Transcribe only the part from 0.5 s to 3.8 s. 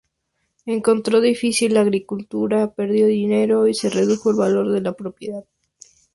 Encontró difícil la agricultura, perdió dinero, y